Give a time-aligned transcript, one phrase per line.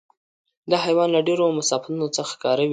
[0.69, 2.69] دا حیوان له ډېرو مسافتونو څخه ښکار ویني.